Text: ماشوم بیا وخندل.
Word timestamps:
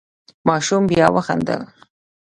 ماشوم 0.47 0.83
بیا 0.89 1.07
وخندل. 1.15 1.61